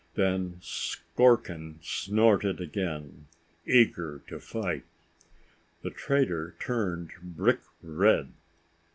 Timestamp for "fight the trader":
4.39-6.55